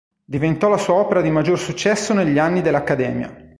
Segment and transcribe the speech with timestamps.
[0.25, 3.47] Diventò la sua opera di maggior successo negli anni dell'Accademia.